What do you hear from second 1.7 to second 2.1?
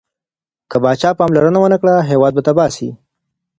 کړي،